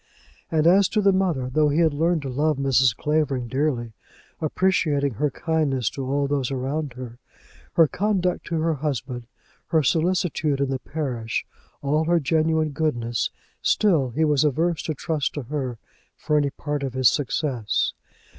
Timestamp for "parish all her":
10.79-12.19